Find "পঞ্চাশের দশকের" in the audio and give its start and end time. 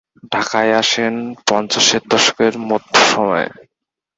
1.47-2.53